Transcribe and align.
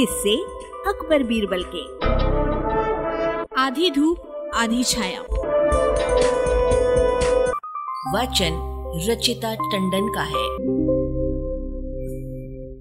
किससे 0.00 0.36
अकबर 0.90 1.22
बीरबल 1.22 1.64
के। 1.74 2.06
आधी 3.60 3.90
धूप 3.90 4.50
आधी 4.54 4.84
छाया। 4.84 5.20
वचन 8.14 8.50
रचिता 9.10 9.54
टंडन 9.54 10.08
का 10.14 10.22
है। 10.22 10.46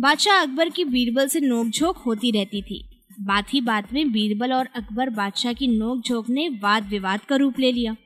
बादशाह 0.00 0.42
अकबर 0.42 0.68
की 0.68 0.84
बीरबल 0.84 1.28
से 1.28 1.40
नोकझोंक 1.40 1.96
होती 1.96 2.30
रहती 2.30 2.62
थी। 2.62 3.06
बात 3.20 3.46
ही 3.54 3.60
बात 3.60 3.92
में 3.92 4.12
बीरबल 4.12 4.52
और 4.52 4.68
अकबर 4.76 5.10
बादशाह 5.10 5.52
की 5.52 5.66
नोकझोंक 5.66 6.30
ने 6.30 6.48
वाद 6.48 6.88
विवाद 6.88 7.20
का 7.20 7.36
रूप 7.36 7.54
ले 7.58 7.72
लिया। 7.72 7.96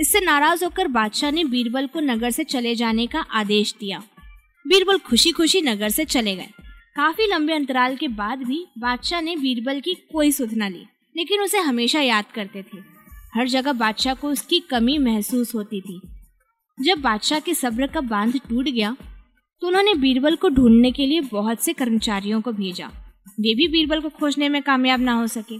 इससे 0.00 0.20
नाराज़ 0.20 0.64
होकर 0.64 0.88
बादशाह 0.88 1.30
ने 1.30 1.44
बीरबल 1.44 1.86
को 1.86 2.00
नगर 2.00 2.30
से 2.30 2.44
चले 2.44 2.74
जाने 2.74 3.06
का 3.06 3.20
आदेश 3.20 3.74
दिया। 3.80 4.02
बीरबल 4.66 4.98
खुशी 4.98 5.30
खुशी 5.30 5.60
नगर 5.60 5.88
से 5.88 6.04
चले 6.04 6.36
गए। 6.36 6.48
काफ़ी 6.96 7.26
लंबे 7.26 7.52
अंतराल 7.52 7.94
के 7.96 8.06
बाद 8.08 8.42
भी 8.42 8.64
बादशाह 8.78 9.20
ने 9.20 9.34
बीरबल 9.36 9.80
की 9.80 9.92
कोई 10.12 10.30
सुध 10.32 10.52
न 10.54 10.68
ली, 10.70 10.84
लेकिन 11.16 11.40
उसे 11.40 11.58
हमेशा 11.58 12.00
याद 12.00 12.24
करते 12.34 12.62
थे। 12.62 12.78
हर 13.34 13.48
जगह 13.48 13.72
बादशाह 13.72 14.14
को 14.14 14.28
उसकी 14.28 14.60
कमी 14.60 14.96
महसूस 14.98 15.54
होती 15.54 15.80
थी। 15.80 16.00
जब 16.78 17.00
बादशाह 17.00 17.40
के 17.40 17.54
सब्र 17.54 17.86
का 17.86 18.00
बाँध 18.02 18.38
टूट 18.48 18.64
गया 18.66 18.96
तो 19.62 19.66
उन्होंने 19.66 19.94
बीरबल 19.96 20.36
को 20.36 20.48
ढूँढने 20.50 20.92
के 20.92 21.06
लिए 21.06 21.20
बहुत 21.22 21.64
से 21.64 21.72
कर्मचारियों 21.72 22.40
को 22.40 22.52
भेजा। 22.52 22.86
वे 23.40 23.54
भी 23.54 23.68
बीरबल 23.68 24.00
को 24.00 24.08
खोजने 24.10 24.48
में 24.48 24.60
कामयाब 24.62 25.00
ना 25.00 25.12
हो 25.12 25.26
सके। 25.26 25.58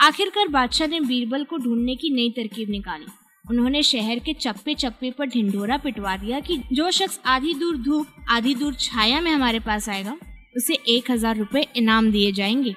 आखिरकार 0.00 0.48
बादशाह 0.50 0.88
ने 0.88 1.00
बीरबल 1.00 1.44
को 1.44 1.58
ढूँढने 1.58 1.96
की 1.96 2.14
नई 2.14 2.30
तरकीब 2.36 2.70
निकाली। 2.70 3.06
उन्होंने 3.44 3.82
शहर 3.84 4.18
के 4.18 4.32
चप्पे 4.34 4.74
चप्पे 4.74 5.10
पर 5.10 5.28
ढिंढोरा 5.28 5.76
पिटवा 5.78 6.16
दिया 6.16 6.40
कि 6.40 6.60
जो 6.72 6.90
शख्स 6.90 7.20
आधी 7.26 7.54
दूर 7.54 7.76
धूप, 7.78 8.06
आधी 8.30 8.54
दूर 8.54 8.74
छाया 8.80 9.20
में 9.20 9.30
हमारे 9.30 9.60
पास 9.62 9.88
आएगा 9.88 10.16
उसे 10.56 10.74
एक 10.88 11.10
हज़ार 11.10 11.36
रुपए 11.36 11.66
इनाम 11.76 12.10
दिए 12.10 12.32
जाएँगे। 12.32 12.74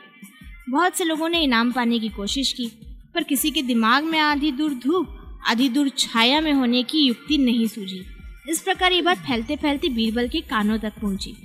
बहुत 0.70 0.98
से 0.98 1.04
लोगों 1.04 1.30
ने 1.30 1.42
इनाम 1.44 1.72
पाने 1.72 2.00
की 2.00 2.10
कोशिश 2.10 2.52
की, 2.54 2.68
पर 3.16 3.24
किसी 3.24 3.52
के 3.52 3.62
दिमाग 3.64 4.04
में 4.04 4.20
आधी 4.20 4.52
दूर 4.52 4.74
धूप, 4.76 5.16
आधी 5.48 5.70
दूर 5.70 5.90
छाया 5.90 6.42
में 6.42 6.52
होने 6.54 6.84
की 6.84 7.00
युक्ति 7.00 7.38
नहीं 7.38 7.68
सूझी। 7.68 8.04
इस 8.50 8.62
प्रकार 8.62 8.94
ये 8.94 9.02
बात 9.02 9.18
फैलते 9.18 9.56
फैलते 9.56 9.90
बीरबल 9.90 10.28
के 10.28 10.42
कानों 10.42 10.78
तक 10.80 11.00
पहुँची। 11.02 11.36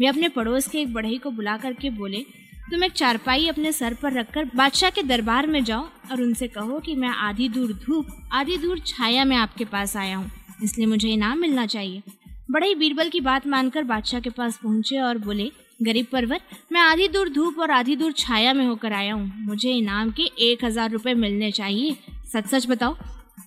वे 0.00 0.06
अपने 0.06 0.28
पड़ोस 0.28 0.68
के 0.68 0.80
एक 0.80 0.92
बढ़ई 0.94 1.18
को 1.18 1.30
बुला 1.30 1.56
करके 1.56 1.90
बोले, 1.90 2.24
तुम 2.70 2.84
एक 2.84 2.92
चारपाई 2.92 3.46
अपने 3.48 3.72
सर 3.72 3.94
पर 3.94 4.12
रखकर 4.12 4.44
बादशाह 4.56 4.90
के 4.90 5.02
दरबार 5.02 5.46
में 5.46 5.62
जाओ 5.64 5.88
और 6.10 6.20
उनसे 6.22 6.48
कहो 6.48 6.78
कि 6.78 6.94
मैं 6.94 7.08
आधी 7.08 7.48
दूर 7.48 7.72
धूप, 7.76 8.06
आधी 8.32 8.56
दूर 8.56 8.78
छाया 8.86 9.24
में 9.24 9.36
आपके 9.36 9.64
पास 9.64 9.96
आया 9.96 10.16
हूँ, 10.16 10.30
इसलिए 10.62 10.86
मुझे 10.86 11.08
इनाम 11.08 11.40
मिलना 11.40 11.66
चाहिए। 11.66 12.02
बड़े 12.50 12.74
बीरबल 12.74 13.08
की 13.08 13.20
बात 13.20 13.46
मानकर 13.46 13.84
बादशाह 13.84 14.20
के 14.20 14.30
पास 14.30 14.58
पहुँचे 14.62 14.98
और 14.98 15.18
बोले 15.18 15.50
गरीब 15.80 16.06
पर्वत, 16.12 16.40
मैं 16.72 16.80
आधी 16.80 17.06
दूर 17.08 17.28
धूप 17.28 17.58
और 17.58 17.70
आधी 17.70 17.96
दूर 17.96 18.12
छाया 18.12 18.52
में 18.54 18.64
होकर 18.66 18.92
आया 18.92 19.14
हूँ। 19.14 19.46
मुझे 19.46 19.72
इनाम 19.72 20.10
के 20.10 20.22
एक 20.44 20.64
हज़ार 20.64 20.90
रुपये 20.90 21.14
मिलने 21.14 21.50
चाहिए। 21.52 21.96
सच 22.32 22.46
सच 22.46 22.66
बताओ, 22.70 22.94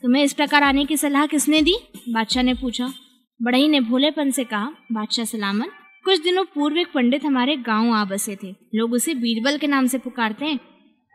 तुम्हें 0.03 0.23
इस 0.23 0.33
प्रकार 0.33 0.63
आने 0.63 0.85
की 0.85 0.97
सलाह 0.97 1.25
किसने 1.25 1.61
दी? 1.61 1.75
बादशाह 2.09 2.43
ने 2.43 2.53
पूछा। 2.53 2.91
बड़ई 3.39 3.67
ने 3.67 3.79
भोलेपन 3.81 4.31
से 4.31 4.43
कहा, 4.43 4.71
बादशाह 4.91 5.25
सलामन 5.25 5.71
कुछ 6.05 6.21
दिनों 6.23 6.43
पूर्व 6.45 6.77
एक 6.77 6.87
पंडित 6.93 7.25
हमारे 7.25 7.55
गाँव 7.57 7.93
आ 7.93 8.03
बसे 8.05 8.35
थे। 8.43 8.53
लोग 8.75 8.93
उसे 8.93 9.13
बीरबल 9.15 9.57
के 9.57 9.67
नाम 9.67 9.85
से 9.87 9.97
पुकारते 9.97 10.45
हैं। 10.45 10.59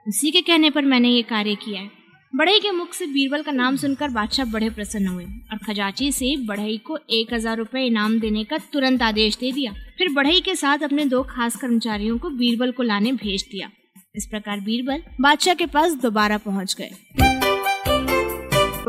उसी 0.07 0.31
के 0.31 0.41
कहने 0.41 0.71
पर 0.71 0.85
मैंने 0.85 1.09
ये 1.09 1.23
कार्य 1.25 1.55
किया 1.55 1.81
है। 1.81 1.91
बढ़ई 2.34 2.59
के 2.59 2.71
मुख 2.71 2.93
से 2.93 3.07
बीरबल 3.07 3.43
का 3.43 3.53
नाम 3.53 3.77
सुनकर 3.77 4.09
बादशाह 4.09 4.47
बड़े 4.47 4.71
प्रसन्न 4.71 5.07
हुए 5.07 5.25
और 5.25 5.59
खजाची 5.59 6.12
से 6.12 6.37
बढ़ई 6.47 6.77
को 6.79 6.98
एक 7.11 7.33
हज़ार 7.34 7.57
रूपए 7.57 7.87
इनाम 7.87 8.19
देने 8.21 8.45
का 8.45 8.59
तुरंत 8.73 9.03
आदेश 9.03 9.37
दे 9.37 9.53
दिया। 9.53 9.73
फिर 9.98 10.12
बढ़ई 10.12 10.41
के 10.41 10.55
साथ 10.55 10.79
अपने 10.79 11.05
दो 11.05 11.23
खास 11.23 11.56
कर्मचारियों 11.56 12.19
को 12.19 12.31
बीरबल 12.31 12.73
को 12.73 12.83
लाने 12.83 13.12
भेज 13.12 13.43
दिया। 13.53 13.71
इस 14.15 14.27
प्रकार 14.27 14.61
बीरबल 14.61 15.03
बादशाह 15.21 15.55
के 15.55 15.67
पास 15.67 15.93
दोबारा 15.93 16.39
पहुँच 16.39 16.77
गए। 16.78 16.91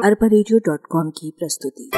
अरबा 0.05 1.09
की 1.09 1.31
प्रस्तुति। 1.31 1.91